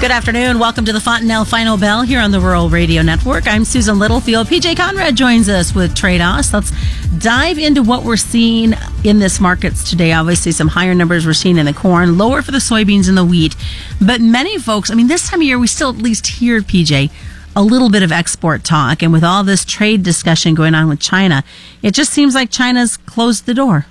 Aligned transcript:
Good 0.00 0.12
afternoon. 0.12 0.60
Welcome 0.60 0.84
to 0.84 0.92
the 0.92 1.00
Fontanelle 1.00 1.44
Final 1.44 1.76
Bell 1.76 2.02
here 2.02 2.20
on 2.20 2.30
the 2.30 2.38
Rural 2.38 2.70
Radio 2.70 3.02
Network. 3.02 3.48
I'm 3.48 3.64
Susan 3.64 3.98
Littlefield. 3.98 4.46
PJ 4.46 4.76
Conradt 4.76 5.16
joins 5.16 5.48
us 5.48 5.74
with 5.74 5.92
Tradas. 5.96 6.52
Let's 6.52 6.70
dive 7.18 7.58
into 7.58 7.82
what 7.82 8.04
we're 8.04 8.16
seeing 8.16 8.74
in 9.02 9.18
this 9.18 9.40
markets 9.40 9.90
today. 9.90 10.12
Obviously, 10.12 10.52
some 10.52 10.68
higher 10.68 10.94
numbers 10.94 11.26
we're 11.26 11.32
seeing 11.32 11.58
in 11.58 11.66
the 11.66 11.72
corn, 11.72 12.16
lower 12.16 12.42
for 12.42 12.52
the 12.52 12.58
soybeans 12.58 13.08
and 13.08 13.18
the 13.18 13.24
wheat. 13.24 13.56
But 14.00 14.20
many 14.20 14.56
folks, 14.56 14.88
I 14.88 14.94
mean, 14.94 15.08
this 15.08 15.28
time 15.28 15.40
of 15.40 15.46
year, 15.48 15.58
we 15.58 15.66
still 15.66 15.90
at 15.90 15.96
least 15.96 16.28
hear, 16.28 16.60
PJ, 16.60 17.10
a 17.56 17.62
little 17.62 17.90
bit 17.90 18.04
of 18.04 18.12
export 18.12 18.62
talk. 18.62 19.02
And 19.02 19.12
with 19.12 19.24
all 19.24 19.42
this 19.42 19.64
trade 19.64 20.04
discussion 20.04 20.54
going 20.54 20.76
on 20.76 20.88
with 20.88 21.00
China, 21.00 21.42
it 21.82 21.90
just 21.90 22.12
seems 22.12 22.36
like 22.36 22.52
China's 22.52 22.96
closed 22.98 23.46
the 23.46 23.54
door. 23.54 23.86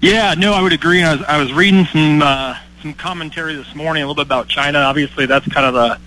Yeah, 0.00 0.32
no, 0.32 0.54
I 0.54 0.62
would 0.62 0.72
agree. 0.72 1.02
I 1.02 1.14
was, 1.14 1.22
I 1.24 1.38
was 1.38 1.52
reading 1.52 1.84
some. 1.84 2.22
Uh 2.22 2.56
some 2.84 2.92
commentary 2.92 3.56
this 3.56 3.74
morning 3.74 4.02
a 4.02 4.06
little 4.06 4.22
bit 4.22 4.26
about 4.26 4.46
China. 4.46 4.78
Obviously, 4.80 5.24
that's 5.24 5.48
kind 5.48 5.66
of 5.66 5.72
the 5.72 5.98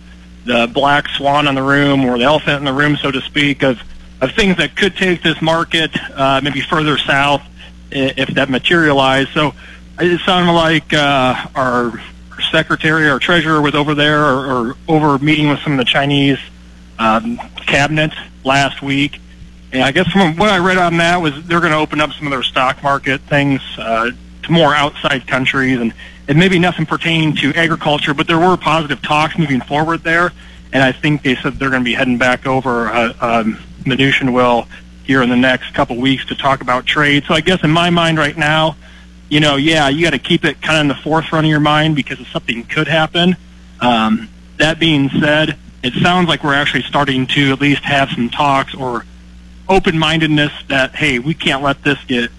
the 0.45 0.71
black 0.71 1.09
swan 1.09 1.47
in 1.47 1.55
the 1.55 1.63
room, 1.63 2.05
or 2.05 2.19
the 2.19 2.23
elephant 2.23 2.59
in 2.59 2.65
the 2.65 2.71
room, 2.71 2.95
so 2.97 3.09
to 3.09 3.19
speak, 3.21 3.63
of 3.63 3.81
of 4.21 4.31
things 4.33 4.57
that 4.57 4.77
could 4.77 4.95
take 4.95 5.23
this 5.23 5.41
market 5.41 5.89
uh, 6.15 6.39
maybe 6.43 6.61
further 6.61 6.97
south 6.99 7.41
if 7.89 8.29
that 8.35 8.49
materialized. 8.49 9.29
So 9.33 9.55
it 9.99 10.21
sounded 10.21 10.53
like 10.53 10.93
uh, 10.93 11.47
our 11.55 11.99
secretary, 12.51 13.09
our 13.09 13.17
treasurer, 13.17 13.59
was 13.59 13.73
over 13.73 13.95
there 13.95 14.23
or, 14.23 14.45
or 14.45 14.75
over 14.87 15.17
meeting 15.17 15.49
with 15.49 15.59
some 15.61 15.73
of 15.73 15.79
the 15.79 15.85
Chinese 15.85 16.39
um, 16.99 17.37
cabinet 17.65 18.11
last 18.43 18.83
week. 18.83 19.19
And 19.71 19.81
I 19.81 19.91
guess 19.91 20.07
from 20.11 20.37
what 20.37 20.49
I 20.49 20.59
read 20.59 20.77
on 20.77 20.97
that 20.97 21.21
was 21.21 21.33
they're 21.47 21.59
going 21.59 21.71
to 21.71 21.79
open 21.79 22.01
up 22.01 22.11
some 22.13 22.27
of 22.27 22.31
their 22.31 22.43
stock 22.43 22.83
market 22.83 23.21
things 23.21 23.61
uh, 23.79 24.11
to 24.47 24.51
more 24.51 24.73
outside 24.73 25.27
countries 25.27 25.79
and 25.79 25.93
and 26.27 26.37
maybe 26.37 26.59
nothing 26.59 26.85
pertaining 26.85 27.35
to 27.37 27.53
agriculture, 27.53 28.13
but 28.13 28.27
there 28.27 28.39
were 28.39 28.57
positive 28.57 29.01
talks 29.01 29.37
moving 29.37 29.61
forward 29.61 30.03
there. 30.03 30.33
And 30.73 30.83
I 30.83 30.91
think 30.91 31.23
they 31.23 31.35
said 31.35 31.53
they're 31.53 31.69
going 31.69 31.83
to 31.83 31.89
be 31.89 31.93
heading 31.93 32.17
back 32.17 32.45
over 32.45 32.87
uh, 32.89 33.13
um, 33.21 33.57
Mnuchin 33.83 34.33
will 34.33 34.67
here 35.03 35.21
in 35.21 35.29
the 35.29 35.37
next 35.37 35.73
couple 35.73 35.95
weeks 35.95 36.25
to 36.25 36.35
talk 36.35 36.59
about 36.59 36.85
trade. 36.85 37.23
So 37.25 37.33
I 37.33 37.39
guess 37.39 37.63
in 37.63 37.71
my 37.71 37.89
mind 37.89 38.17
right 38.17 38.35
now, 38.35 38.75
you 39.29 39.39
know, 39.39 39.55
yeah, 39.55 39.87
you 39.87 40.03
got 40.03 40.11
to 40.11 40.19
keep 40.19 40.43
it 40.43 40.61
kind 40.61 40.77
of 40.77 40.81
in 40.81 40.87
the 40.89 41.01
forefront 41.01 41.45
of 41.45 41.49
your 41.49 41.61
mind 41.61 41.95
because 41.95 42.19
something 42.27 42.65
could 42.65 42.87
happen. 42.87 43.37
Um, 43.79 44.29
that 44.57 44.79
being 44.79 45.09
said, 45.09 45.57
it 45.83 45.93
sounds 45.93 46.27
like 46.27 46.43
we're 46.43 46.55
actually 46.55 46.83
starting 46.83 47.27
to 47.27 47.53
at 47.53 47.61
least 47.61 47.83
have 47.83 48.09
some 48.09 48.29
talks 48.29 48.75
or 48.75 49.05
open-mindedness 49.69 50.51
that 50.67 50.95
hey, 50.95 51.19
we 51.19 51.33
can't 51.33 51.61
let 51.61 51.83
this 51.83 52.03
get 52.05 52.31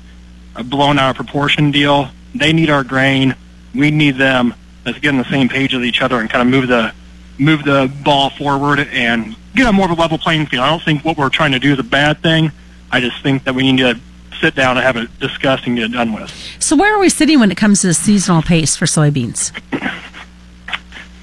a 0.58 0.64
blown 0.64 0.98
out 0.98 1.10
of 1.10 1.16
proportion 1.16 1.70
deal. 1.70 2.10
They 2.34 2.52
need 2.52 2.68
our 2.68 2.84
grain 2.84 3.34
we 3.74 3.90
need 3.90 4.16
them 4.16 4.54
Let's 4.84 5.00
get 5.00 5.10
on 5.10 5.18
the 5.18 5.24
same 5.24 5.50
page 5.50 5.74
with 5.74 5.84
each 5.84 6.00
other 6.00 6.18
and 6.18 6.30
kind 6.30 6.40
of 6.40 6.48
move 6.48 6.68
the 6.68 6.94
move 7.36 7.62
the 7.62 7.92
ball 8.02 8.30
forward 8.30 8.80
and 8.80 9.36
get 9.54 9.66
on 9.66 9.74
more 9.74 9.84
of 9.84 9.90
a 9.90 10.00
level 10.00 10.16
playing 10.16 10.46
field. 10.46 10.62
I 10.62 10.70
don't 10.70 10.82
think 10.82 11.04
what 11.04 11.18
we're 11.18 11.28
trying 11.28 11.52
to 11.52 11.58
do 11.58 11.74
is 11.74 11.78
a 11.78 11.82
bad 11.82 12.22
thing. 12.22 12.52
I 12.90 13.00
just 13.00 13.22
think 13.22 13.44
that 13.44 13.54
we 13.54 13.70
need 13.70 13.82
to 13.82 14.00
sit 14.40 14.54
down 14.54 14.78
and 14.78 14.86
have 14.86 14.96
it 14.96 15.18
discussed 15.20 15.66
and 15.66 15.76
get 15.76 15.90
it 15.90 15.92
done 15.92 16.14
with. 16.14 16.30
So 16.58 16.74
where 16.74 16.96
are 16.96 16.98
we 16.98 17.10
sitting 17.10 17.38
when 17.38 17.50
it 17.50 17.58
comes 17.58 17.82
to 17.82 17.88
the 17.88 17.94
seasonal 17.94 18.40
pace 18.40 18.76
for 18.76 18.86
soybeans? 18.86 19.52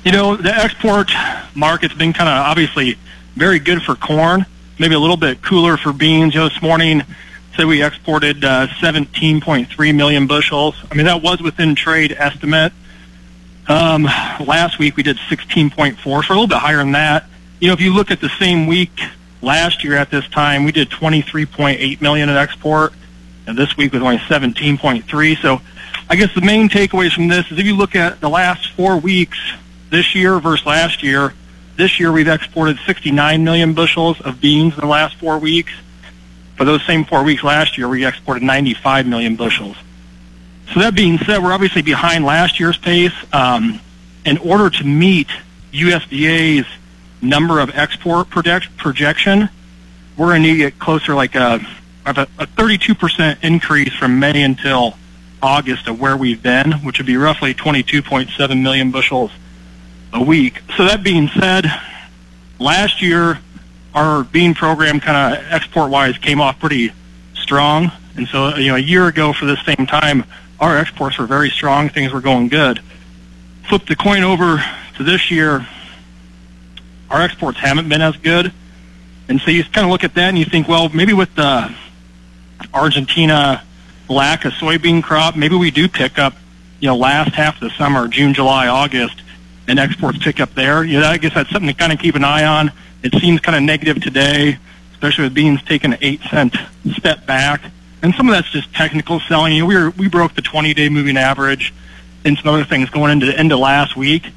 You 0.03 0.11
know, 0.11 0.35
the 0.35 0.55
export 0.55 1.09
market's 1.55 1.95
been 1.95 2.13
kind 2.13 2.29
of 2.29 2.35
obviously 2.35 2.99
very 3.33 3.57
good 3.57 3.81
for 3.81 3.95
corn, 3.95 4.45
maybe 4.77 4.93
a 4.93 4.99
little 4.99 5.17
bit 5.17 5.41
cooler 5.41 5.75
for 5.75 5.91
beans. 5.91 6.35
You 6.35 6.41
know, 6.41 6.49
this 6.49 6.61
morning 6.61 7.01
said 7.55 7.65
we 7.65 7.83
exported 7.83 8.43
uh, 8.43 8.67
17.3 8.67 9.95
million 9.95 10.27
bushels. 10.27 10.75
I 10.91 10.95
mean, 10.95 11.05
that 11.05 11.21
was 11.21 11.41
within 11.41 11.75
trade 11.75 12.15
estimate. 12.17 12.73
Um, 13.67 14.03
last 14.03 14.77
week 14.77 14.95
we 14.95 15.03
did 15.03 15.17
16.4, 15.17 15.97
so 15.97 16.11
a 16.11 16.19
little 16.33 16.47
bit 16.47 16.57
higher 16.57 16.77
than 16.77 16.91
that. 16.91 17.25
You 17.59 17.67
know, 17.67 17.73
if 17.73 17.81
you 17.81 17.93
look 17.93 18.11
at 18.11 18.21
the 18.21 18.29
same 18.37 18.67
week 18.67 18.99
last 19.41 19.83
year 19.83 19.95
at 19.95 20.11
this 20.11 20.27
time, 20.29 20.65
we 20.65 20.71
did 20.71 20.89
23.8 20.89 22.01
million 22.01 22.29
in 22.29 22.35
export, 22.35 22.93
and 23.47 23.57
this 23.57 23.75
week 23.77 23.93
was 23.93 24.01
only 24.01 24.17
17.3. 24.17 25.41
So, 25.41 25.61
I 26.09 26.15
guess 26.15 26.33
the 26.35 26.41
main 26.41 26.69
takeaways 26.69 27.13
from 27.13 27.27
this 27.29 27.51
is 27.51 27.57
if 27.57 27.65
you 27.65 27.75
look 27.75 27.95
at 27.95 28.21
the 28.21 28.29
last 28.29 28.71
four 28.73 28.97
weeks 28.97 29.39
this 29.89 30.13
year 30.13 30.39
versus 30.39 30.65
last 30.65 31.01
year, 31.01 31.33
this 31.77 31.99
year 31.99 32.11
we've 32.11 32.27
exported 32.27 32.77
69 32.85 33.43
million 33.43 33.73
bushels 33.73 34.21
of 34.21 34.39
beans 34.39 34.75
in 34.75 34.81
the 34.81 34.87
last 34.87 35.15
four 35.15 35.39
weeks. 35.39 35.71
For 36.55 36.65
those 36.65 36.85
same 36.85 37.05
four 37.05 37.23
weeks 37.23 37.43
last 37.43 37.77
year, 37.77 37.87
we 37.87 38.05
exported 38.05 38.43
95 38.43 39.05
million 39.05 39.35
bushels. 39.35 39.75
So 40.73 40.79
that 40.79 40.95
being 40.95 41.17
said, 41.19 41.43
we're 41.43 41.53
obviously 41.53 41.81
behind 41.81 42.25
last 42.25 42.59
year's 42.59 42.77
pace. 42.77 43.13
Um, 43.33 43.79
in 44.25 44.37
order 44.39 44.69
to 44.69 44.83
meet 44.83 45.27
USDA's 45.71 46.65
number 47.21 47.59
of 47.59 47.69
export 47.75 48.29
project, 48.29 48.75
projection, 48.77 49.49
we're 50.17 50.27
going 50.27 50.43
to 50.43 50.47
need 50.47 50.53
to 50.53 50.69
get 50.69 50.79
closer 50.79 51.13
like 51.13 51.35
a, 51.35 51.59
a, 52.05 52.27
a 52.39 52.47
32% 52.47 53.43
increase 53.43 53.93
from 53.93 54.19
May 54.19 54.41
until 54.41 54.97
August 55.41 55.87
of 55.87 55.99
where 55.99 56.17
we've 56.17 56.41
been, 56.41 56.71
which 56.83 56.97
would 56.97 57.05
be 57.05 57.17
roughly 57.17 57.53
22.7 57.53 58.61
million 58.61 58.91
bushels 58.91 59.31
a 60.13 60.23
week. 60.23 60.61
So 60.77 60.85
that 60.85 61.03
being 61.03 61.27
said, 61.27 61.65
last 62.59 63.01
year 63.01 63.39
our 63.95 64.25
bean 64.25 64.53
program 64.53 64.99
kind 64.99 65.35
of 65.35 65.51
export 65.51 65.89
wise 65.89 66.17
came 66.17 66.41
off 66.41 66.59
pretty 66.59 66.91
strong. 67.33 67.91
And 68.17 68.27
so, 68.27 68.55
you 68.57 68.67
know, 68.67 68.75
a 68.75 68.79
year 68.79 69.07
ago 69.07 69.33
for 69.33 69.45
this 69.45 69.59
same 69.65 69.87
time, 69.87 70.25
our 70.59 70.77
exports 70.77 71.17
were 71.17 71.25
very 71.25 71.49
strong. 71.49 71.89
Things 71.89 72.11
were 72.11 72.21
going 72.21 72.49
good. 72.49 72.81
Flip 73.67 73.85
the 73.87 73.95
coin 73.95 74.23
over 74.23 74.63
to 74.97 75.03
this 75.03 75.31
year, 75.31 75.65
our 77.09 77.21
exports 77.21 77.57
haven't 77.57 77.89
been 77.89 78.01
as 78.01 78.15
good. 78.17 78.53
And 79.27 79.41
so 79.41 79.49
you 79.49 79.63
kind 79.63 79.85
of 79.85 79.91
look 79.91 80.03
at 80.03 80.13
that 80.15 80.29
and 80.29 80.37
you 80.37 80.45
think, 80.45 80.67
well, 80.67 80.89
maybe 80.89 81.13
with 81.13 81.33
the 81.35 81.73
Argentina 82.73 83.63
lack 84.07 84.45
of 84.45 84.53
soybean 84.53 85.01
crop, 85.01 85.35
maybe 85.35 85.55
we 85.55 85.71
do 85.71 85.87
pick 85.87 86.19
up, 86.19 86.33
you 86.79 86.87
know, 86.87 86.95
last 86.95 87.33
half 87.33 87.55
of 87.55 87.61
the 87.61 87.69
summer, 87.71 88.07
June, 88.07 88.33
July, 88.33 88.67
August, 88.67 89.21
and 89.67 89.79
exports 89.79 90.19
pick 90.19 90.39
up 90.39 90.53
there. 90.53 90.83
You 90.83 90.99
know, 90.99 91.07
I 91.07 91.17
guess 91.17 91.33
that's 91.33 91.49
something 91.49 91.69
to 91.69 91.73
kind 91.73 91.91
of 91.91 91.99
keep 91.99 92.15
an 92.15 92.23
eye 92.23 92.45
on. 92.45 92.71
It 93.05 93.13
seems 93.21 93.39
kind 93.39 93.55
of 93.55 93.61
negative 93.61 94.01
today, 94.01 94.57
especially 94.93 95.25
with 95.25 95.35
beans 95.35 95.61
taking 95.61 95.93
an 95.93 95.99
eight 96.01 96.21
cent 96.31 96.55
step 96.97 97.27
back. 97.27 97.61
And 98.01 98.15
some 98.15 98.27
of 98.27 98.33
that's 98.33 98.49
just 98.49 98.73
technical 98.73 99.19
selling. 99.19 99.53
You 99.53 99.59
know, 99.59 99.65
we 99.67 99.75
were, 99.75 99.89
we 99.91 100.07
broke 100.07 100.33
the 100.33 100.41
20 100.41 100.73
day 100.73 100.89
moving 100.89 101.15
average 101.15 101.71
and 102.23 102.35
some 102.35 102.51
other 102.51 102.63
things 102.63 102.89
going 102.89 103.11
into 103.11 103.27
the 103.27 103.37
end 103.37 103.51
of 103.51 103.59
last 103.59 103.95
week. 103.95 104.31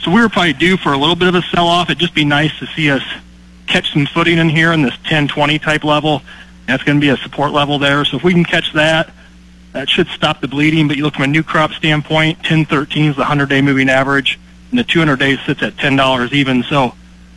So 0.00 0.10
we 0.10 0.22
were 0.22 0.30
probably 0.30 0.54
due 0.54 0.78
for 0.78 0.94
a 0.94 0.96
little 0.96 1.16
bit 1.16 1.28
of 1.28 1.34
a 1.34 1.42
sell 1.42 1.66
off. 1.66 1.90
It'd 1.90 1.98
just 1.98 2.14
be 2.14 2.24
nice 2.24 2.58
to 2.60 2.66
see 2.68 2.90
us 2.90 3.02
catch 3.66 3.92
some 3.92 4.06
footing 4.06 4.38
in 4.38 4.48
here 4.48 4.72
in 4.72 4.80
this 4.80 4.96
10 5.04 5.28
20 5.28 5.58
type 5.58 5.84
level. 5.84 6.22
That's 6.66 6.82
going 6.82 6.98
to 6.98 7.02
be 7.02 7.10
a 7.10 7.18
support 7.18 7.52
level 7.52 7.78
there. 7.78 8.06
So 8.06 8.16
if 8.16 8.24
we 8.24 8.32
can 8.32 8.44
catch 8.44 8.72
that, 8.72 9.12
that 9.72 9.90
should 9.90 10.08
stop 10.08 10.40
the 10.40 10.48
bleeding. 10.48 10.88
But 10.88 10.96
you 10.96 11.02
look 11.02 11.16
from 11.16 11.24
a 11.24 11.26
new 11.26 11.42
crop 11.42 11.72
standpoint, 11.72 12.42
10 12.42 12.64
13 12.64 13.10
is 13.10 13.16
the 13.16 13.20
100 13.20 13.50
day 13.50 13.60
moving 13.60 13.90
average, 13.90 14.40
and 14.70 14.78
the 14.78 14.84
200 14.84 15.18
days 15.18 15.38
sits 15.44 15.62
at 15.62 15.76
$10 15.76 16.32
even. 16.32 16.62
So 16.62 16.94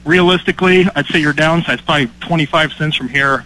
realistically, 0.07 0.85
I'd 0.95 1.05
say 1.07 1.19
your 1.19 1.33
downside 1.33 1.79
is 1.79 1.85
probably 1.85 2.07
25 2.21 2.73
cents 2.73 2.95
from 2.95 3.09
here 3.09 3.45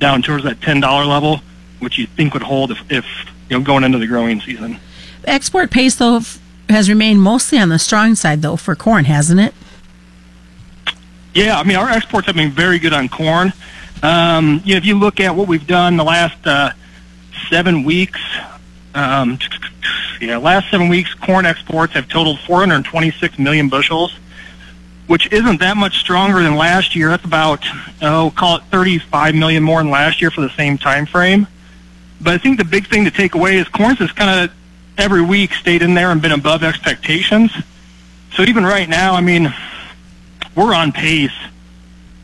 down 0.00 0.22
towards 0.22 0.44
that 0.44 0.60
$10 0.60 0.82
level, 1.06 1.40
which 1.78 1.98
you 1.98 2.06
think 2.06 2.34
would 2.34 2.42
hold 2.42 2.70
if, 2.70 2.78
if 2.90 3.04
you 3.48 3.58
know 3.58 3.64
going 3.64 3.84
into 3.84 3.98
the 3.98 4.06
growing 4.06 4.40
season. 4.40 4.78
Export 5.24 5.70
pace 5.70 5.96
though 5.96 6.20
has 6.68 6.88
remained 6.88 7.20
mostly 7.20 7.58
on 7.58 7.68
the 7.68 7.78
strong 7.78 8.14
side 8.14 8.42
though 8.42 8.56
for 8.56 8.74
corn, 8.74 9.04
hasn't 9.04 9.40
it? 9.40 9.54
Yeah, 11.34 11.58
I 11.58 11.64
mean 11.64 11.76
our 11.76 11.88
exports 11.88 12.26
have 12.26 12.36
been 12.36 12.50
very 12.50 12.78
good 12.78 12.92
on 12.92 13.08
corn. 13.08 13.52
Um, 14.02 14.62
you 14.64 14.74
know, 14.74 14.78
if 14.78 14.86
you 14.86 14.98
look 14.98 15.20
at 15.20 15.34
what 15.34 15.48
we've 15.48 15.66
done 15.66 15.96
the 15.96 16.04
last 16.04 16.46
uh, 16.46 16.70
seven 17.50 17.84
weeks, 17.84 18.20
um, 18.94 19.38
yeah, 20.20 20.36
last 20.36 20.70
seven 20.70 20.88
weeks, 20.88 21.12
corn 21.14 21.46
exports 21.46 21.94
have 21.94 22.08
totaled 22.08 22.38
426 22.40 23.38
million 23.38 23.68
bushels 23.68 24.16
which 25.08 25.32
isn't 25.32 25.58
that 25.58 25.76
much 25.76 25.98
stronger 25.98 26.42
than 26.42 26.54
last 26.54 26.94
year. 26.94 27.08
That's 27.08 27.24
about 27.24 27.64
oh, 28.00 28.32
call 28.36 28.58
it 28.58 28.62
35 28.70 29.34
million 29.34 29.62
more 29.62 29.82
than 29.82 29.90
last 29.90 30.20
year 30.20 30.30
for 30.30 30.42
the 30.42 30.50
same 30.50 30.78
time 30.78 31.06
frame. 31.06 31.48
But 32.20 32.34
I 32.34 32.38
think 32.38 32.58
the 32.58 32.64
big 32.64 32.88
thing 32.88 33.04
to 33.04 33.10
take 33.10 33.34
away 33.34 33.56
is 33.56 33.66
corns 33.68 33.98
has 33.98 34.12
kind 34.12 34.44
of 34.50 34.56
every 34.96 35.22
week 35.22 35.54
stayed 35.54 35.82
in 35.82 35.94
there 35.94 36.10
and 36.10 36.20
been 36.20 36.32
above 36.32 36.62
expectations. 36.62 37.50
So 38.34 38.42
even 38.42 38.64
right 38.64 38.88
now, 38.88 39.14
I 39.14 39.20
mean, 39.20 39.52
we're 40.54 40.74
on 40.74 40.92
pace 40.92 41.32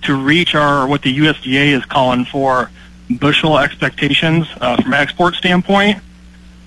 to 0.02 0.14
reach 0.14 0.54
our 0.54 0.86
what 0.86 1.02
the 1.02 1.19
USDA 1.19 1.69
is 1.69 1.84
calling 1.86 2.25
for 2.26 2.70
bushel 3.19 3.58
expectations 3.58 4.46
uh, 4.60 4.81
from 4.82 4.92
export 4.92 5.34
standpoint. 5.34 5.98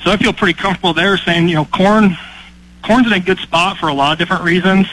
So 0.04 0.12
I 0.12 0.18
feel 0.18 0.34
pretty 0.34 0.60
comfortable 0.60 0.94
there, 0.94 1.18
saying 1.18 1.48
you 1.48 1.56
know 1.56 1.66
corn 1.66 2.18
corn's 2.84 3.08
in 3.08 3.14
a 3.14 3.20
good 3.20 3.40
spot 3.40 3.78
for 3.78 3.90
a 3.90 3.94
lot 3.94 4.14
of 4.14 4.20
different 4.20 4.44
reasons. 4.44 4.88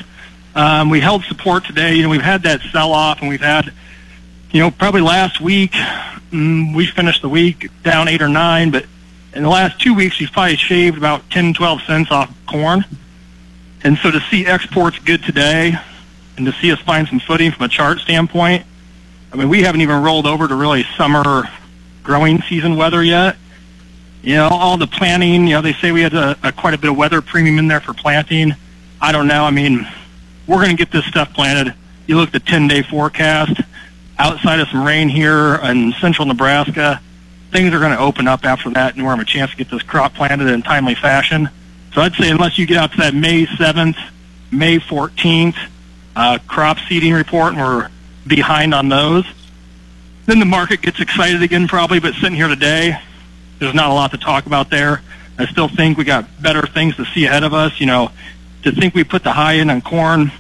Um, 0.55 0.91
we 0.91 1.01
held 1.01 1.25
support 1.25 1.65
today. 1.65 1.95
You 1.95 2.05
know, 2.05 2.09
we've 2.09 2.23
had 2.23 2.45
that 2.45 2.61
sell 2.73 2.93
off, 2.93 3.21
and 3.21 3.29
we've 3.29 3.41
had, 3.41 3.73
you 4.53 4.61
know, 4.61 4.71
probably 4.71 5.01
last 5.01 5.41
week 5.41 5.73
mm, 6.35 6.75
we 6.75 6.87
finished 6.87 7.23
the 7.23 7.29
week 7.29 7.71
down 7.83 8.09
eight 8.09 8.21
or 8.21 8.29
nine, 8.29 8.71
but 8.71 8.85
in 9.33 9.43
the 9.43 9.49
last 9.49 9.81
two 9.81 9.95
weeks 9.95 10.19
we've 10.21 10.31
probably 10.31 10.57
shaved 10.57 10.99
about 10.99 11.29
10, 11.31 11.55
12 11.55 11.83
cents 11.83 12.11
off 12.11 12.35
corn. 12.47 12.85
And 13.83 13.97
so 13.99 14.11
to 14.11 14.21
see 14.31 14.47
exports 14.47 14.99
good 14.99 15.23
today, 15.23 15.75
and 16.37 16.47
to 16.47 16.53
see 16.53 16.73
us 16.73 16.81
find 16.81 17.07
some 17.07 17.21
footing 17.21 17.53
from 17.53 17.65
a 17.65 17.69
chart 17.69 18.01
standpoint, 18.01 18.65
I 19.33 19.37
mean, 19.37 19.49
we 19.49 19.63
haven't 19.63 19.81
even 19.81 20.03
rolled 20.03 20.27
over 20.27 20.49
to 20.49 20.55
really 20.55 20.85
summer 20.97 21.45
growing 22.03 22.43
season 22.43 22.77
weather 22.77 23.03
yet. 23.03 23.37
You 24.23 24.37
know, 24.37 24.49
all 24.49 24.77
the 24.77 24.87
planting, 24.87 25.47
you 25.47 25.55
know, 25.55 25.63
they 25.63 25.75
say 25.75 25.93
we 25.93 26.01
had 26.01 26.15
a, 26.15 26.37
a 26.43 26.53
quite 26.53 26.75
a 26.75 26.79
bit 26.79 26.91
of 26.91 26.97
weather 26.97 27.21
premium 27.21 27.59
in 27.59 27.69
there 27.69 27.81
for 27.81 27.93
planting. 27.93 28.55
I 29.01 29.13
don't 29.13 29.27
know. 29.27 29.45
I 29.45 29.51
mean, 29.51 29.87
we're 30.47 30.57
going 30.57 30.71
to 30.71 30.77
get 30.77 30.93
this 30.93 31.05
stuff 31.07 31.33
planted. 31.33 31.75
You 32.07 32.17
look 32.17 32.35
at 32.35 32.45
the 32.45 32.51
10-day 32.51 32.83
forecast, 32.83 33.61
outside 34.19 34.61
of 34.61 34.69
some 34.69 34.85
rain 34.85 35.09
here 35.09 35.57
in 35.57 35.93
central 35.95 36.27
Nebraska, 36.27 37.01
things 37.51 37.73
are 37.73 37.79
going 37.79 37.93
to 37.93 37.99
open 37.99 38.29
up 38.29 38.45
after 38.45 38.71
that, 38.71 38.95
and 38.95 39.05
we're 39.05 39.15
going 39.15 39.25
to 39.25 39.27
have 39.27 39.29
a 39.29 39.39
chance 39.39 39.51
to 39.53 39.57
get 39.57 39.71
this 39.71 39.83
crop 39.83 40.15
planted 40.15 40.49
in 40.49 40.63
timely 40.63 40.95
fashion. 40.95 41.49
So 41.93 42.01
I'd 42.01 42.15
say 42.15 42.31
unless 42.31 42.59
you 42.59 42.67
get 42.67 42.77
out 42.77 42.93
to 42.93 42.97
that 42.99 43.15
May 43.15 43.47
7th, 43.47 43.97
May 44.51 44.79
14th 44.79 45.57
uh, 46.17 46.39
crop 46.47 46.79
seeding 46.89 47.13
report, 47.13 47.55
and 47.55 47.63
we're 47.63 47.89
behind 48.27 48.75
on 48.75 48.89
those, 48.89 49.25
then 50.27 50.39
the 50.39 50.47
market 50.47 50.83
gets 50.83 51.01
excited 51.01 51.43
again 51.43 51.69
probably, 51.69 52.01
but 52.01 52.15
sitting 52.15 52.35
here 52.35 52.49
today, 52.49 52.99
there's 53.59 53.75
not 53.75 53.91
a 53.91 53.95
lot 53.95 54.11
to 54.13 54.19
talk 54.19 54.47
about 54.47 54.71
there. 54.71 55.03
I 55.39 55.47
still 55.47 55.69
think 55.69 55.99
we 55.99 56.05
got 56.05 56.43
better 56.43 56.67
things 56.67 56.97
to 56.97 57.05
see 57.07 57.27
ahead 57.27 57.45
of 57.45 57.53
us. 57.53 57.81
You 57.81 57.87
know, 57.87 58.11
to 58.65 58.73
think 58.73 58.95
we 58.95 59.05
put 59.05 59.23
the 59.23 59.33
high 59.33 59.57
end 59.57 59.71
on 59.71 59.81
corn 59.81 60.33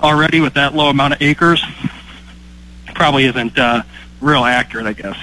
already 0.00 0.40
with 0.40 0.54
that 0.54 0.74
low 0.74 0.88
amount 0.88 1.14
of 1.14 1.22
acres 1.22 1.62
probably 2.94 3.26
isn't 3.26 3.58
uh, 3.58 3.82
real 4.20 4.44
accurate, 4.44 4.86
I 4.86 4.92
guess. 4.94 5.16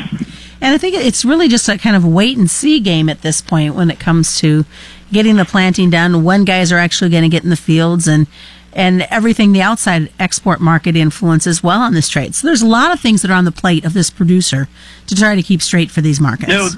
And 0.62 0.74
I 0.74 0.78
think 0.78 0.96
it's 0.96 1.26
really 1.26 1.50
just 1.50 1.68
a 1.68 1.78
kind 1.78 1.96
of 1.96 2.06
wait 2.06 2.38
and 2.38 2.50
see 2.50 2.80
game 2.80 3.10
at 3.10 3.22
this 3.22 3.42
point 3.42 3.76
when 3.76 3.92
it 3.92 4.00
comes 4.00 4.40
to 4.40 4.66
getting 5.12 5.36
the 5.36 5.46
planting 5.46 5.90
done, 5.90 6.24
when 6.24 6.46
guys 6.46 6.72
are 6.72 6.78
actually 6.78 7.10
going 7.10 7.24
to 7.24 7.30
get 7.30 7.44
in 7.44 7.50
the 7.50 7.56
fields 7.58 8.08
and 8.08 8.28
and 8.76 9.04
everything 9.12 9.52
the 9.52 9.62
outside 9.62 10.12
export 10.20 10.60
market 10.60 10.96
influences 10.96 11.62
well 11.62 11.80
on 11.80 11.94
this 11.94 12.10
trade. 12.10 12.34
So 12.34 12.48
there's 12.48 12.64
a 12.64 12.68
lot 12.68 12.92
of 12.92 13.00
things 13.00 13.22
that 13.22 13.30
are 13.30 13.36
on 13.36 13.46
the 13.46 13.52
plate 13.52 13.86
of 13.86 13.94
this 13.94 14.10
producer 14.10 14.68
to 15.06 15.16
try 15.16 15.36
to 15.36 15.44
keep 15.44 15.62
straight 15.62 15.92
for 15.92 16.02
these 16.02 16.20
markets. 16.20 16.50
No, 16.50 16.70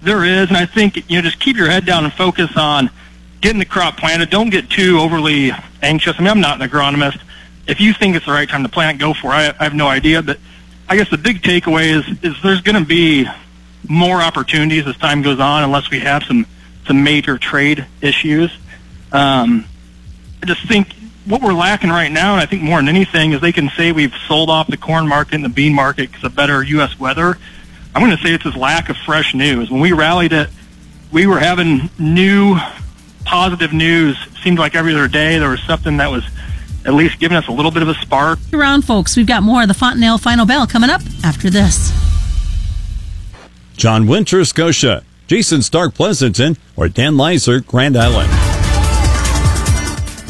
there 0.00 0.24
is, 0.24 0.48
and 0.48 0.56
I 0.56 0.64
think 0.64 1.10
you 1.10 1.16
know 1.16 1.22
just 1.22 1.40
keep 1.40 1.56
your 1.56 1.68
head 1.68 1.84
down 1.84 2.04
and 2.04 2.12
focus 2.12 2.56
on 2.56 2.90
getting 3.46 3.60
the 3.60 3.64
crop 3.64 3.96
planted. 3.96 4.28
Don't 4.28 4.50
get 4.50 4.68
too 4.68 4.98
overly 4.98 5.52
anxious. 5.80 6.16
I 6.18 6.18
mean, 6.18 6.30
I'm 6.30 6.40
not 6.40 6.60
an 6.60 6.68
agronomist. 6.68 7.22
If 7.68 7.80
you 7.80 7.92
think 7.92 8.16
it's 8.16 8.26
the 8.26 8.32
right 8.32 8.48
time 8.48 8.64
to 8.64 8.68
plant, 8.68 8.98
go 8.98 9.14
for 9.14 9.28
it. 9.28 9.34
I, 9.34 9.54
I 9.60 9.62
have 9.62 9.74
no 9.74 9.86
idea, 9.86 10.20
but 10.20 10.40
I 10.88 10.96
guess 10.96 11.08
the 11.10 11.18
big 11.18 11.42
takeaway 11.42 11.96
is 11.96 12.24
is 12.24 12.42
there's 12.42 12.60
going 12.60 12.74
to 12.74 12.84
be 12.84 13.24
more 13.88 14.20
opportunities 14.20 14.84
as 14.88 14.96
time 14.96 15.22
goes 15.22 15.38
on, 15.38 15.62
unless 15.62 15.90
we 15.90 16.00
have 16.00 16.24
some 16.24 16.44
some 16.88 17.04
major 17.04 17.38
trade 17.38 17.86
issues. 18.00 18.50
Um, 19.12 19.64
I 20.42 20.46
just 20.46 20.66
think 20.66 20.92
what 21.24 21.40
we're 21.40 21.52
lacking 21.52 21.90
right 21.90 22.10
now, 22.10 22.32
and 22.32 22.40
I 22.40 22.46
think 22.46 22.62
more 22.62 22.78
than 22.78 22.88
anything, 22.88 23.30
is 23.30 23.40
they 23.40 23.52
can 23.52 23.68
say 23.76 23.92
we've 23.92 24.14
sold 24.26 24.50
off 24.50 24.66
the 24.66 24.76
corn 24.76 25.06
market 25.06 25.34
and 25.34 25.44
the 25.44 25.48
bean 25.48 25.72
market 25.72 26.10
because 26.10 26.24
of 26.24 26.34
better 26.34 26.64
U.S. 26.64 26.98
weather. 26.98 27.38
I'm 27.94 28.02
going 28.02 28.16
to 28.16 28.22
say 28.24 28.34
it's 28.34 28.42
this 28.42 28.56
lack 28.56 28.88
of 28.88 28.96
fresh 28.96 29.34
news. 29.36 29.70
When 29.70 29.80
we 29.80 29.92
rallied 29.92 30.32
it, 30.32 30.50
we 31.12 31.28
were 31.28 31.38
having 31.38 31.90
new 31.96 32.58
positive 33.26 33.72
news. 33.72 34.16
It 34.26 34.38
seemed 34.42 34.58
like 34.58 34.74
every 34.74 34.94
other 34.94 35.08
day 35.08 35.38
there 35.38 35.50
was 35.50 35.62
something 35.64 35.98
that 35.98 36.10
was 36.10 36.24
at 36.86 36.94
least 36.94 37.18
giving 37.18 37.36
us 37.36 37.48
a 37.48 37.52
little 37.52 37.72
bit 37.72 37.82
of 37.82 37.88
a 37.88 37.94
spark. 37.94 38.38
Around, 38.54 38.82
folks, 38.82 39.16
we've 39.16 39.26
got 39.26 39.42
more 39.42 39.62
of 39.62 39.68
the 39.68 39.74
Fontanelle 39.74 40.18
Final 40.18 40.46
Bell 40.46 40.66
coming 40.66 40.88
up 40.88 41.02
after 41.24 41.50
this. 41.50 41.92
John 43.76 44.06
Winter, 44.06 44.44
Scotia. 44.44 45.02
Jason 45.26 45.60
Stark, 45.60 45.92
Pleasanton, 45.94 46.56
or 46.76 46.88
Dan 46.88 47.14
Leiser, 47.14 47.66
Grand 47.66 47.96
Island. 47.96 48.30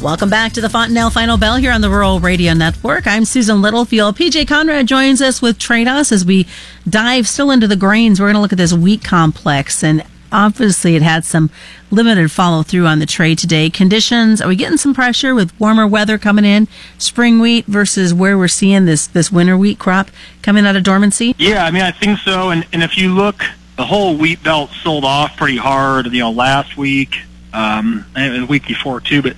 Welcome 0.02 0.30
back 0.30 0.52
to 0.52 0.62
the 0.62 0.70
Fontanelle 0.70 1.10
Final 1.10 1.36
Bell 1.36 1.56
here 1.56 1.72
on 1.72 1.82
the 1.82 1.90
Rural 1.90 2.18
Radio 2.18 2.54
Network. 2.54 3.06
I'm 3.06 3.26
Susan 3.26 3.60
Littlefield. 3.60 4.16
PJ 4.16 4.46
Conradt 4.46 4.86
joins 4.86 5.20
us 5.20 5.42
with 5.42 5.58
Tradas 5.58 6.12
as 6.12 6.24
we 6.24 6.46
dive 6.88 7.28
still 7.28 7.50
into 7.50 7.66
the 7.66 7.76
grains. 7.76 8.20
We're 8.20 8.26
going 8.26 8.36
to 8.36 8.40
look 8.40 8.52
at 8.52 8.58
this 8.58 8.72
wheat 8.72 9.04
complex 9.04 9.84
and 9.84 10.02
obviously 10.32 10.96
it 10.96 11.02
had 11.02 11.24
some 11.24 11.50
limited 11.90 12.30
follow 12.30 12.62
through 12.62 12.86
on 12.86 12.98
the 12.98 13.06
trade 13.06 13.38
today. 13.38 13.70
Conditions, 13.70 14.40
are 14.40 14.48
we 14.48 14.56
getting 14.56 14.78
some 14.78 14.94
pressure 14.94 15.34
with 15.34 15.58
warmer 15.60 15.86
weather 15.86 16.18
coming 16.18 16.44
in? 16.44 16.68
Spring 16.98 17.40
wheat 17.40 17.66
versus 17.66 18.12
where 18.12 18.36
we're 18.36 18.48
seeing 18.48 18.84
this, 18.84 19.06
this 19.06 19.30
winter 19.30 19.56
wheat 19.56 19.78
crop 19.78 20.10
coming 20.42 20.66
out 20.66 20.76
of 20.76 20.82
dormancy? 20.82 21.34
Yeah, 21.38 21.64
I 21.64 21.70
mean, 21.70 21.82
I 21.82 21.92
think 21.92 22.18
so. 22.20 22.50
And, 22.50 22.66
and 22.72 22.82
if 22.82 22.96
you 22.98 23.14
look, 23.14 23.42
the 23.76 23.84
whole 23.84 24.16
wheat 24.16 24.42
belt 24.42 24.70
sold 24.82 25.04
off 25.04 25.36
pretty 25.36 25.58
hard, 25.58 26.06
you 26.06 26.20
know, 26.20 26.30
last 26.30 26.76
week, 26.76 27.16
um, 27.52 28.04
and 28.14 28.42
the 28.42 28.46
week 28.46 28.66
before 28.66 29.00
too, 29.00 29.22
but 29.22 29.36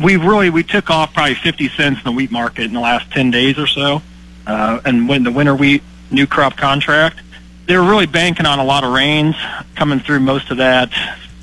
we 0.00 0.16
really 0.16 0.50
we 0.50 0.62
took 0.62 0.90
off 0.90 1.12
probably 1.12 1.34
50 1.34 1.68
cents 1.70 1.98
in 1.98 2.04
the 2.04 2.12
wheat 2.12 2.30
market 2.30 2.64
in 2.64 2.72
the 2.72 2.80
last 2.80 3.10
10 3.10 3.30
days 3.30 3.58
or 3.58 3.66
so. 3.66 4.02
Uh, 4.46 4.80
and 4.84 5.08
when 5.08 5.24
the 5.24 5.32
winter 5.32 5.54
wheat 5.54 5.82
new 6.10 6.26
crop 6.26 6.56
contract, 6.56 7.20
they 7.68 7.76
were 7.76 7.84
really 7.84 8.06
banking 8.06 8.46
on 8.46 8.58
a 8.58 8.64
lot 8.64 8.82
of 8.82 8.92
rains 8.92 9.36
coming 9.76 10.00
through 10.00 10.20
most 10.20 10.50
of 10.50 10.56
that, 10.56 10.90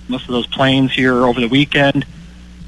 most 0.08 0.24
of 0.24 0.30
those 0.30 0.48
plains 0.48 0.92
here 0.92 1.24
over 1.24 1.40
the 1.40 1.48
weekend. 1.48 2.04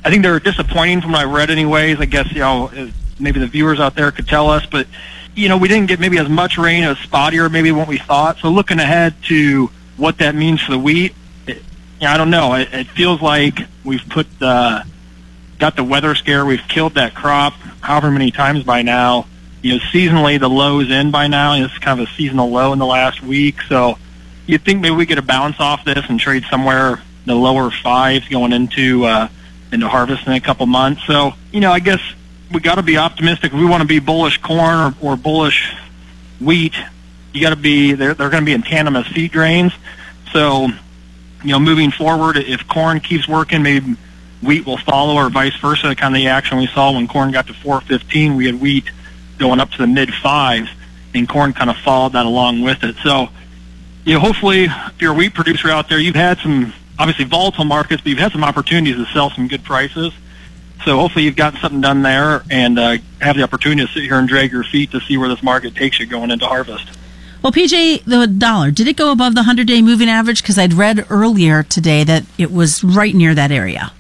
I 0.05 0.11
think 0.11 0.21
they 0.23 0.29
were 0.29 0.39
disappointing 0.39 1.01
from 1.01 1.11
what 1.13 1.21
I 1.21 1.23
read, 1.25 1.49
anyways. 1.49 1.99
I 1.99 2.05
guess 2.05 2.31
you 2.31 2.43
uh, 2.43 2.69
know 2.69 2.91
maybe 3.19 3.39
the 3.39 3.47
viewers 3.47 3.79
out 3.79 3.95
there 3.95 4.11
could 4.11 4.27
tell 4.27 4.49
us, 4.49 4.65
but 4.67 4.87
you 5.35 5.49
know 5.49 5.57
we 5.57 5.67
didn't 5.67 5.87
get 5.87 5.99
maybe 5.99 6.19
as 6.19 6.29
much 6.29 6.59
rain 6.59 6.83
as 6.83 6.97
spottier 6.97 7.51
maybe 7.51 7.71
what 7.71 7.87
we 7.87 7.97
thought. 7.97 8.37
So 8.37 8.49
looking 8.49 8.79
ahead 8.79 9.15
to 9.23 9.71
what 9.97 10.19
that 10.19 10.35
means 10.35 10.61
for 10.61 10.71
the 10.71 10.79
wheat, 10.79 11.15
it, 11.47 11.63
know, 11.99 12.07
I 12.09 12.17
don't 12.17 12.29
know. 12.29 12.53
It, 12.53 12.71
it 12.71 12.87
feels 12.87 13.23
like 13.23 13.59
we've 13.83 14.07
put 14.07 14.27
the 14.39 14.85
got 15.57 15.75
the 15.75 15.83
weather 15.83 16.13
scare. 16.13 16.45
We've 16.45 16.65
killed 16.67 16.93
that 16.93 17.15
crop 17.15 17.53
however 17.81 18.11
many 18.11 18.29
times 18.29 18.63
by 18.63 18.83
now. 18.83 19.25
You 19.67 19.73
know, 19.73 19.79
seasonally 19.91 20.39
the 20.39 20.49
low's 20.49 20.89
in 20.89 21.11
by 21.11 21.27
now. 21.27 21.53
It's 21.55 21.77
kind 21.79 21.99
of 21.99 22.07
a 22.07 22.11
seasonal 22.13 22.49
low 22.49 22.71
in 22.71 22.79
the 22.79 22.85
last 22.85 23.21
week. 23.21 23.61
So 23.63 23.97
you'd 24.45 24.63
think 24.63 24.79
maybe 24.79 24.95
we 24.95 25.05
get 25.05 25.17
a 25.17 25.21
bounce 25.21 25.59
off 25.59 25.83
this 25.83 26.05
and 26.07 26.17
trade 26.17 26.45
somewhere 26.49 27.01
the 27.25 27.35
lower 27.35 27.69
fives 27.69 28.29
going 28.29 28.53
into 28.53 29.03
uh, 29.03 29.27
into 29.73 29.89
harvest 29.89 30.25
in 30.25 30.31
a 30.31 30.39
couple 30.39 30.65
months. 30.67 31.05
So 31.05 31.33
you 31.51 31.59
know, 31.59 31.73
I 31.73 31.79
guess 31.79 31.99
we 32.49 32.61
got 32.61 32.75
to 32.75 32.81
be 32.81 32.95
optimistic. 32.95 33.51
If 33.51 33.59
we 33.59 33.65
want 33.65 33.81
to 33.81 33.87
be 33.87 33.99
bullish 33.99 34.37
corn 34.37 34.95
or, 35.01 35.09
or 35.11 35.17
bullish 35.17 35.75
wheat, 36.39 36.75
you 37.33 37.41
got 37.41 37.49
to 37.49 37.57
be 37.57 37.91
they're 37.91 38.13
they're 38.13 38.29
going 38.29 38.43
to 38.43 38.45
be 38.45 38.53
in 38.53 38.61
tandem 38.61 38.95
as 38.95 39.05
feed 39.07 39.33
grains. 39.33 39.73
So 40.31 40.67
you 41.43 41.51
know, 41.51 41.59
moving 41.59 41.91
forward, 41.91 42.37
if 42.37 42.65
corn 42.69 43.01
keeps 43.01 43.27
working, 43.27 43.63
maybe 43.63 43.97
wheat 44.41 44.65
will 44.65 44.77
follow 44.77 45.15
or 45.15 45.29
vice 45.29 45.57
versa. 45.57 45.93
Kind 45.93 46.15
of 46.15 46.21
the 46.21 46.29
action 46.29 46.57
we 46.57 46.67
saw 46.67 46.93
when 46.93 47.09
corn 47.09 47.31
got 47.31 47.47
to 47.47 47.53
415, 47.53 48.37
we 48.37 48.45
had 48.45 48.61
wheat 48.61 48.91
going 49.37 49.59
up 49.59 49.71
to 49.71 49.77
the 49.77 49.87
mid 49.87 50.13
fives, 50.13 50.69
and 51.13 51.27
corn 51.27 51.53
kind 51.53 51.69
of 51.69 51.77
followed 51.77 52.13
that 52.13 52.25
along 52.25 52.61
with 52.61 52.83
it. 52.83 52.95
So, 53.03 53.29
you 54.05 54.13
know, 54.13 54.19
hopefully, 54.19 54.65
if 54.65 55.01
you're 55.01 55.13
a 55.13 55.15
wheat 55.15 55.33
producer 55.33 55.69
out 55.69 55.89
there, 55.89 55.99
you've 55.99 56.15
had 56.15 56.37
some 56.39 56.73
obviously 56.99 57.25
volatile 57.25 57.65
markets, 57.65 58.01
but 58.01 58.09
you've 58.09 58.19
had 58.19 58.31
some 58.31 58.43
opportunities 58.43 58.95
to 58.95 59.11
sell 59.13 59.29
some 59.29 59.47
good 59.47 59.63
prices. 59.63 60.13
So 60.85 60.97
hopefully 60.97 61.25
you've 61.25 61.35
gotten 61.35 61.59
something 61.59 61.81
done 61.81 62.01
there 62.01 62.43
and 62.49 62.79
uh, 62.79 62.97
have 63.19 63.35
the 63.35 63.43
opportunity 63.43 63.85
to 63.85 63.91
sit 63.91 64.03
here 64.03 64.17
and 64.17 64.27
drag 64.27 64.51
your 64.51 64.63
feet 64.63 64.91
to 64.91 65.01
see 65.01 65.17
where 65.17 65.27
this 65.27 65.43
market 65.43 65.75
takes 65.75 65.99
you 65.99 66.05
going 66.05 66.31
into 66.31 66.45
harvest. 66.45 66.87
Well, 67.41 67.51
PJ, 67.51 68.03
the 68.05 68.27
dollar, 68.27 68.71
did 68.71 68.87
it 68.87 68.95
go 68.95 69.11
above 69.11 69.35
the 69.35 69.41
100 69.41 69.67
day 69.67 69.81
moving 69.81 70.09
average? 70.09 70.41
Because 70.41 70.57
I'd 70.57 70.73
read 70.73 71.05
earlier 71.09 71.63
today 71.63 72.03
that 72.03 72.25
it 72.37 72.51
was 72.51 72.83
right 72.83 73.13
near 73.13 73.35
that 73.35 73.51
area. 73.51 73.91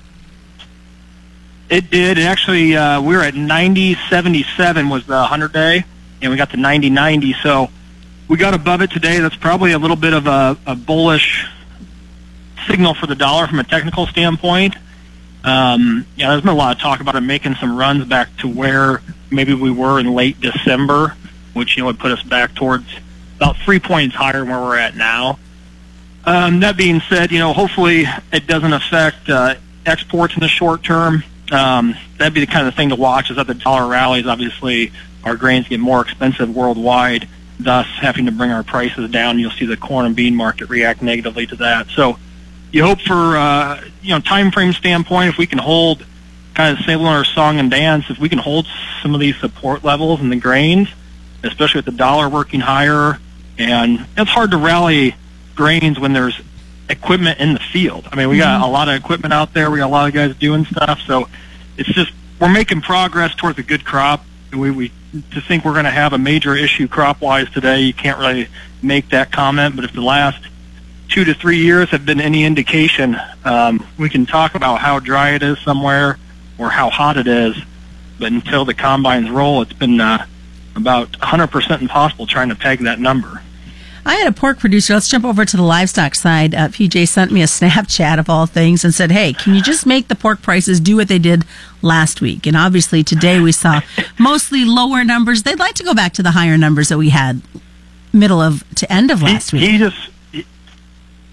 It 1.69 1.89
did. 1.89 2.17
And 2.17 2.27
actually, 2.27 2.75
uh, 2.75 3.01
we 3.01 3.15
were 3.15 3.21
at 3.21 3.33
90.77 3.33 4.89
was 4.89 5.05
the 5.05 5.13
100 5.13 5.51
day, 5.51 5.83
and 6.21 6.31
we 6.31 6.37
got 6.37 6.51
to 6.51 6.57
90.90. 6.57 7.41
So 7.43 7.69
we 8.27 8.37
got 8.37 8.53
above 8.53 8.81
it 8.81 8.91
today. 8.91 9.19
That's 9.19 9.35
probably 9.35 9.73
a 9.73 9.79
little 9.79 9.97
bit 9.97 10.13
of 10.13 10.27
a, 10.27 10.57
a 10.65 10.75
bullish 10.75 11.45
signal 12.67 12.93
for 12.93 13.07
the 13.07 13.15
dollar 13.15 13.47
from 13.47 13.59
a 13.59 13.63
technical 13.63 14.07
standpoint. 14.07 14.75
Um, 15.43 16.05
yeah, 16.15 16.29
there's 16.29 16.41
been 16.41 16.51
a 16.51 16.55
lot 16.55 16.75
of 16.75 16.81
talk 16.81 16.99
about 16.99 17.15
it 17.15 17.21
making 17.21 17.55
some 17.55 17.77
runs 17.77 18.05
back 18.05 18.35
to 18.37 18.47
where 18.47 19.01
maybe 19.29 19.53
we 19.53 19.71
were 19.71 19.99
in 19.99 20.13
late 20.13 20.39
December, 20.41 21.15
which 21.53 21.77
you 21.77 21.83
know 21.83 21.87
would 21.87 21.99
put 21.99 22.11
us 22.11 22.23
back 22.23 22.55
towards 22.55 22.85
about 23.37 23.55
three 23.57 23.79
points 23.79 24.15
higher 24.15 24.39
than 24.39 24.49
where 24.49 24.59
we're 24.59 24.77
at 24.77 24.95
now. 24.95 25.37
Um, 26.25 26.59
that 26.61 26.75
being 26.75 27.01
said, 27.01 27.31
you 27.31 27.39
know, 27.39 27.53
hopefully 27.53 28.05
it 28.33 28.47
doesn't 28.47 28.73
affect 28.73 29.29
uh, 29.29 29.55
exports 29.85 30.33
in 30.33 30.41
the 30.41 30.49
short 30.49 30.83
term 30.83 31.23
um, 31.51 31.95
that'd 32.17 32.33
be 32.33 32.41
the 32.41 32.51
kind 32.51 32.67
of 32.67 32.75
thing 32.75 32.89
to 32.89 32.95
watch. 32.95 33.29
Is 33.29 33.37
that 33.37 33.47
the 33.47 33.53
dollar 33.53 33.87
rallies? 33.87 34.25
Obviously, 34.25 34.91
our 35.23 35.35
grains 35.35 35.67
get 35.67 35.79
more 35.79 36.01
expensive 36.01 36.53
worldwide, 36.53 37.27
thus 37.59 37.87
having 37.99 38.25
to 38.25 38.31
bring 38.31 38.51
our 38.51 38.63
prices 38.63 39.09
down. 39.11 39.39
You'll 39.39 39.51
see 39.51 39.65
the 39.65 39.77
corn 39.77 40.05
and 40.05 40.15
bean 40.15 40.35
market 40.35 40.69
react 40.69 41.01
negatively 41.01 41.47
to 41.47 41.55
that. 41.57 41.87
So, 41.89 42.17
you 42.71 42.83
hope 42.83 42.99
for 43.01 43.37
uh, 43.37 43.83
you 44.01 44.09
know 44.09 44.19
time 44.19 44.51
frame 44.51 44.73
standpoint, 44.73 45.29
if 45.29 45.37
we 45.37 45.47
can 45.47 45.59
hold 45.59 46.05
kind 46.53 46.77
of 46.77 46.83
similar 46.85 47.09
our 47.09 47.25
song 47.25 47.59
and 47.59 47.69
dance, 47.69 48.09
if 48.09 48.19
we 48.19 48.29
can 48.29 48.39
hold 48.39 48.67
some 49.01 49.13
of 49.13 49.19
these 49.19 49.37
support 49.37 49.83
levels 49.83 50.19
in 50.19 50.29
the 50.29 50.35
grains, 50.35 50.89
especially 51.43 51.79
with 51.79 51.85
the 51.85 51.91
dollar 51.91 52.27
working 52.27 52.59
higher, 52.59 53.19
and 53.57 54.05
it's 54.17 54.31
hard 54.31 54.51
to 54.51 54.57
rally 54.57 55.15
grains 55.55 55.99
when 55.99 56.13
there's 56.13 56.39
equipment 56.89 57.39
in 57.39 57.53
the 57.53 57.59
field. 57.59 58.07
I 58.11 58.15
mean, 58.15 58.29
we 58.29 58.37
got 58.37 58.61
a 58.61 58.67
lot 58.67 58.89
of 58.89 58.95
equipment 58.95 59.33
out 59.33 59.53
there. 59.53 59.69
We 59.69 59.79
got 59.79 59.87
a 59.87 59.91
lot 59.91 60.07
of 60.07 60.13
guys 60.13 60.35
doing 60.35 60.65
stuff, 60.65 60.99
so 61.05 61.27
it's 61.77 61.89
just 61.89 62.11
we're 62.39 62.49
making 62.49 62.81
progress 62.81 63.35
towards 63.35 63.59
a 63.59 63.63
good 63.63 63.85
crop. 63.85 64.23
We, 64.51 64.71
we 64.71 64.91
to 65.31 65.41
think 65.41 65.65
we're 65.65 65.73
going 65.73 65.85
to 65.85 65.91
have 65.91 66.13
a 66.13 66.17
major 66.17 66.55
issue 66.55 66.87
crop 66.87 67.21
wise 67.21 67.49
today, 67.49 67.81
you 67.81 67.93
can't 67.93 68.19
really 68.19 68.47
make 68.81 69.09
that 69.09 69.31
comment. 69.31 69.75
But 69.75 69.85
if 69.85 69.93
the 69.93 70.01
last 70.01 70.43
two 71.09 71.23
to 71.25 71.33
three 71.33 71.57
years 71.57 71.89
have 71.89 72.05
been 72.05 72.21
any 72.21 72.43
indication, 72.43 73.17
um, 73.45 73.85
we 73.97 74.09
can 74.09 74.25
talk 74.25 74.55
about 74.55 74.79
how 74.79 74.99
dry 74.99 75.31
it 75.31 75.43
is 75.43 75.57
somewhere 75.59 76.17
or 76.57 76.69
how 76.69 76.89
hot 76.89 77.17
it 77.17 77.27
is. 77.27 77.55
But 78.19 78.31
until 78.31 78.65
the 78.65 78.73
combines 78.73 79.29
roll, 79.29 79.61
it's 79.61 79.73
been 79.73 80.01
uh, 80.01 80.25
about 80.75 81.11
100% 81.13 81.81
impossible 81.81 82.27
trying 82.27 82.49
to 82.49 82.55
peg 82.55 82.79
that 82.79 82.99
number. 82.99 83.41
I 84.07 84.15
had 84.15 84.27
a 84.27 84.31
pork 84.31 84.57
producer. 84.57 84.93
Let's 84.93 85.09
jump 85.09 85.25
over 85.25 85.43
to 85.43 85.57
the 85.57 85.63
livestock 85.63 86.15
side. 86.15 86.55
Uh, 86.55 86.69
PJ 86.69 87.09
sent 87.09 87.29
me 87.29 87.41
a 87.41 87.45
Snapchat 87.57 88.17
of 88.17 88.29
all 88.29 88.45
things 88.45 88.85
and 88.85 88.93
said, 88.93 89.11
"Hey, 89.11 89.33
can 89.33 89.53
you 89.53 89.61
just 89.61 89.85
make 89.85 90.07
the 90.07 90.15
pork 90.15 90.41
prices 90.41 90.79
do 90.79 90.95
what 90.95 91.09
they 91.09 91.19
did 91.19 91.43
last 91.81 92.21
week?" 92.21 92.47
And 92.47 92.55
obviously, 92.55 93.03
today 93.03 93.41
we 93.41 93.51
saw 93.51 93.81
mostly 94.17 94.63
lower 94.63 95.03
numbers. 95.03 95.43
They'd 95.43 95.59
like 95.59 95.75
to 95.75 95.83
go 95.83 95.93
back 95.93 96.13
to 96.13 96.23
the 96.23 96.31
higher 96.31 96.57
numbers 96.57 96.87
that 96.87 96.97
we 96.97 97.09
had 97.09 97.41
middle 98.13 98.41
of 98.41 98.63
to 98.75 98.91
end 98.91 99.11
of 99.11 99.21
last 99.21 99.51
he, 99.51 99.57
week. 99.57 99.69
He 99.71 99.77
just 99.77 100.09
he, 100.31 100.45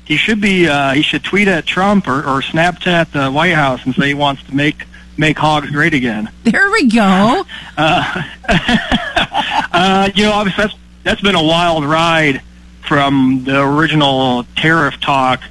he 0.04 0.16
should 0.16 0.40
be 0.40 0.66
uh, 0.66 0.95
he 0.95 1.02
should 1.02 1.23
tweet 1.23 1.47
at 1.47 1.66
Trump 1.66 2.09
or, 2.09 2.19
or 2.19 2.40
Snapchat 2.40 3.12
the 3.12 3.31
White 3.31 3.54
House 3.54 3.85
and 3.87 3.95
say 3.95 4.09
he 4.09 4.14
wants 4.14 4.43
to 4.43 4.54
make 4.54 4.85
make 5.16 5.38
hogs 5.38 5.71
great 5.71 5.95
again. 5.95 6.28
There 6.43 6.71
we 6.73 6.88
go. 6.88 7.45
Uh, 7.76 8.23
uh, 8.49 10.11
you 10.12 10.25
know, 10.25 10.33
obviously 10.33 10.64
that's 10.64 10.76
that's 11.04 11.21
been 11.21 11.37
a 11.37 11.43
wild 11.43 11.85
ride 11.85 12.43
from 12.87 13.45
the 13.45 13.62
original 13.62 14.45
tariff 14.57 15.00
talk. 15.00 15.43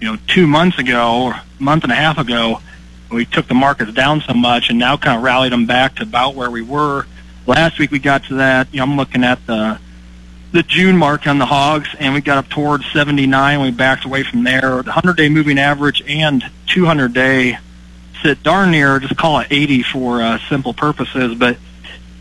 You 0.00 0.12
know, 0.12 0.18
two 0.28 0.46
months 0.46 0.78
ago, 0.78 1.24
or 1.24 1.40
month 1.58 1.82
and 1.82 1.92
a 1.92 1.96
half 1.96 2.18
ago, 2.18 2.60
we 3.10 3.24
took 3.24 3.48
the 3.48 3.54
markets 3.54 3.92
down 3.92 4.20
so 4.20 4.34
much, 4.34 4.70
and 4.70 4.78
now 4.78 4.96
kind 4.96 5.16
of 5.16 5.22
rallied 5.22 5.52
them 5.52 5.66
back 5.66 5.96
to 5.96 6.02
about 6.02 6.34
where 6.34 6.50
we 6.50 6.62
were. 6.62 7.06
Last 7.46 7.78
week 7.78 7.90
we 7.90 7.98
got 7.98 8.24
to 8.24 8.34
that. 8.34 8.68
You 8.72 8.78
know, 8.78 8.84
I'm 8.84 8.96
looking 8.96 9.24
at 9.24 9.44
the 9.46 9.80
the 10.50 10.62
June 10.62 10.96
mark 10.96 11.26
on 11.26 11.38
the 11.38 11.46
hogs, 11.46 11.88
and 11.98 12.14
we 12.14 12.20
got 12.20 12.38
up 12.38 12.48
towards 12.48 12.90
79. 12.92 13.60
We 13.60 13.70
backed 13.70 14.04
away 14.04 14.22
from 14.22 14.44
there. 14.44 14.82
The 14.82 14.92
100-day 14.92 15.28
moving 15.28 15.58
average 15.58 16.02
and 16.08 16.42
200-day 16.68 17.58
sit 18.22 18.42
darn 18.42 18.70
near, 18.70 18.98
just 18.98 19.16
call 19.16 19.40
it 19.40 19.48
80 19.50 19.82
for 19.82 20.22
uh, 20.22 20.38
simple 20.48 20.72
purposes. 20.72 21.34
But 21.34 21.58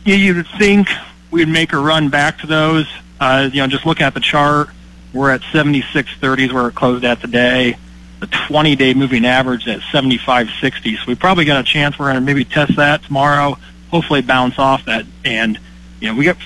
you, 0.05 0.15
you'd 0.15 0.47
think 0.57 0.89
we'd 1.31 1.47
make 1.47 1.73
a 1.73 1.77
run 1.77 2.09
back 2.09 2.39
to 2.39 2.47
those. 2.47 2.87
Uh, 3.19 3.49
you 3.51 3.61
know, 3.61 3.67
just 3.67 3.85
looking 3.85 4.05
at 4.05 4.13
the 4.13 4.19
chart, 4.19 4.69
we're 5.13 5.31
at 5.31 5.41
76.30s 5.41 6.51
where 6.51 6.67
it 6.67 6.75
closed 6.75 7.03
at 7.03 7.21
today. 7.21 7.77
The 8.19 8.27
20-day 8.27 8.93
moving 8.93 9.25
average 9.25 9.67
at 9.67 9.79
75.60. 9.81 10.97
So 10.97 11.03
we 11.07 11.15
probably 11.15 11.45
got 11.45 11.59
a 11.59 11.63
chance. 11.63 11.97
We're 11.97 12.05
going 12.05 12.15
to 12.15 12.21
maybe 12.21 12.45
test 12.45 12.75
that 12.75 13.03
tomorrow. 13.03 13.57
Hopefully 13.89 14.21
bounce 14.21 14.57
off 14.59 14.85
that. 14.85 15.05
And 15.23 15.59
you 15.99 16.09
know, 16.09 16.15
we 16.15 16.25
got 16.25 16.37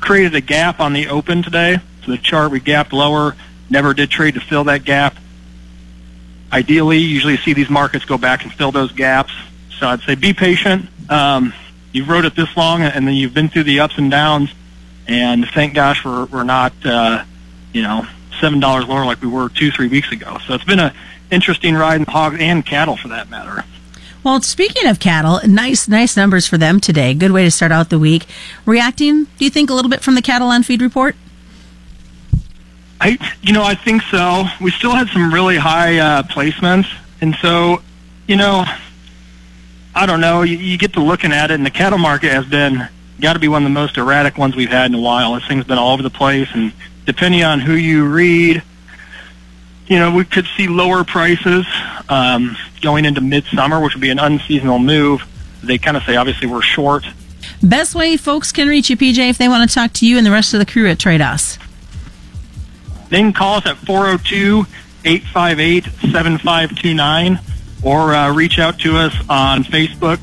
created 0.00 0.34
a 0.34 0.40
gap 0.40 0.80
on 0.80 0.92
the 0.92 1.08
open 1.08 1.42
today. 1.42 1.78
So 2.04 2.12
the 2.12 2.18
chart 2.18 2.50
we 2.50 2.60
gapped 2.60 2.92
lower. 2.92 3.36
Never 3.68 3.94
did 3.94 4.10
trade 4.10 4.34
to 4.34 4.40
fill 4.40 4.64
that 4.64 4.84
gap. 4.84 5.16
Ideally, 6.52 6.98
usually 6.98 7.36
see 7.36 7.52
these 7.52 7.70
markets 7.70 8.04
go 8.04 8.18
back 8.18 8.42
and 8.42 8.52
fill 8.52 8.72
those 8.72 8.92
gaps. 8.92 9.32
So 9.78 9.86
I'd 9.86 10.00
say 10.00 10.16
be 10.16 10.32
patient. 10.32 10.88
Um, 11.08 11.52
you've 11.92 12.08
rode 12.08 12.24
it 12.24 12.34
this 12.34 12.54
long, 12.56 12.82
and 12.82 13.06
then 13.06 13.14
you've 13.14 13.34
been 13.34 13.48
through 13.48 13.64
the 13.64 13.80
ups 13.80 13.98
and 13.98 14.10
downs. 14.10 14.50
And 15.08 15.48
thank 15.48 15.74
gosh 15.74 16.04
we're 16.04 16.26
we're 16.26 16.44
not, 16.44 16.72
uh, 16.84 17.24
you 17.72 17.82
know, 17.82 18.06
seven 18.40 18.60
dollars 18.60 18.86
lower 18.86 19.04
like 19.04 19.20
we 19.20 19.28
were 19.28 19.48
two 19.48 19.70
three 19.70 19.88
weeks 19.88 20.12
ago. 20.12 20.38
So 20.46 20.54
it's 20.54 20.64
been 20.64 20.78
a 20.78 20.94
interesting 21.30 21.74
ride 21.74 22.00
in 22.00 22.06
hogs 22.06 22.36
and 22.40 22.64
cattle 22.64 22.96
for 22.96 23.08
that 23.08 23.30
matter. 23.30 23.64
Well, 24.22 24.42
speaking 24.42 24.86
of 24.86 25.00
cattle, 25.00 25.40
nice, 25.46 25.88
nice 25.88 26.14
numbers 26.14 26.46
for 26.46 26.58
them 26.58 26.78
today. 26.78 27.14
Good 27.14 27.32
way 27.32 27.44
to 27.44 27.50
start 27.50 27.72
out 27.72 27.88
the 27.88 27.98
week. 27.98 28.26
Reacting, 28.66 29.24
do 29.24 29.44
you 29.44 29.50
think, 29.50 29.70
a 29.70 29.74
little 29.74 29.90
bit 29.90 30.02
from 30.02 30.14
the 30.14 30.20
cattle 30.20 30.48
on 30.48 30.62
feed 30.62 30.82
report? 30.82 31.16
I, 33.00 33.16
you 33.40 33.54
know, 33.54 33.62
I 33.62 33.74
think 33.74 34.02
so. 34.02 34.44
We 34.60 34.72
still 34.72 34.94
had 34.94 35.08
some 35.08 35.32
really 35.32 35.56
high 35.56 35.96
uh, 35.98 36.22
placements, 36.24 36.86
and 37.22 37.34
so, 37.36 37.80
you 38.26 38.36
know, 38.36 38.66
I 39.94 40.04
don't 40.04 40.20
know. 40.20 40.42
You, 40.42 40.58
you 40.58 40.76
get 40.76 40.92
to 40.94 41.00
looking 41.00 41.32
at 41.32 41.50
it, 41.50 41.54
and 41.54 41.64
the 41.64 41.70
cattle 41.70 41.98
market 41.98 42.30
has 42.30 42.44
been 42.44 42.88
got 43.20 43.34
to 43.34 43.38
be 43.38 43.48
one 43.48 43.62
of 43.62 43.66
the 43.66 43.74
most 43.74 43.96
erratic 43.96 44.38
ones 44.38 44.56
we've 44.56 44.70
had 44.70 44.90
in 44.90 44.94
a 44.94 45.00
while. 45.00 45.34
This 45.34 45.46
thing's 45.46 45.64
been 45.64 45.78
all 45.78 45.92
over 45.92 46.02
the 46.02 46.10
place, 46.10 46.48
and 46.54 46.72
depending 47.06 47.42
on 47.44 47.60
who 47.60 47.74
you 47.74 48.06
read, 48.06 48.62
you 49.86 49.98
know, 49.98 50.14
we 50.14 50.24
could 50.24 50.46
see 50.56 50.68
lower 50.68 51.04
prices 51.04 51.66
um, 52.08 52.56
going 52.80 53.04
into 53.04 53.20
midsummer, 53.20 53.80
which 53.80 53.94
would 53.94 54.00
be 54.00 54.10
an 54.10 54.18
unseasonal 54.18 54.78
move. 54.78 55.22
They 55.62 55.78
kind 55.78 55.96
of 55.96 56.04
say, 56.04 56.16
obviously, 56.16 56.46
we're 56.46 56.62
short. 56.62 57.04
Best 57.62 57.94
way 57.94 58.16
folks 58.16 58.52
can 58.52 58.68
reach 58.68 58.88
you, 58.88 58.96
PJ, 58.96 59.30
if 59.30 59.38
they 59.38 59.48
want 59.48 59.68
to 59.68 59.74
talk 59.74 59.92
to 59.94 60.06
you 60.06 60.16
and 60.16 60.24
the 60.24 60.30
rest 60.30 60.54
of 60.54 60.60
the 60.60 60.66
crew 60.66 60.88
at 60.88 60.98
Tradas. 60.98 61.58
They 63.08 63.18
can 63.18 63.32
call 63.32 63.56
us 63.56 63.66
at 63.66 63.76
402 63.78 64.66
858 65.04 65.84
7529 66.12 67.40
or 67.82 68.14
uh, 68.14 68.32
reach 68.32 68.58
out 68.58 68.78
to 68.80 68.96
us 68.96 69.14
on 69.28 69.64
Facebook, 69.64 70.20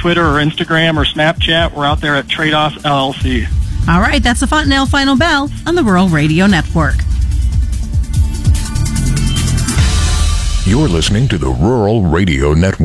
Twitter, 0.00 0.24
or 0.24 0.40
Instagram, 0.40 0.96
or 0.96 1.04
Snapchat. 1.04 1.74
We're 1.74 1.84
out 1.84 2.00
there 2.00 2.16
at 2.16 2.26
Tradas 2.26 2.78
LLC. 2.78 3.46
All 3.88 4.00
right, 4.00 4.22
that's 4.22 4.40
the 4.40 4.46
Fontanelle 4.46 4.86
Final 4.86 5.16
Bell 5.16 5.50
on 5.66 5.74
the 5.74 5.84
Rural 5.84 6.08
Radio 6.08 6.46
Network. 6.46 6.96
You're 10.66 10.88
listening 10.88 11.28
to 11.28 11.38
the 11.38 11.48
Rural 11.48 12.02
Radio 12.02 12.52
Network. 12.52 12.74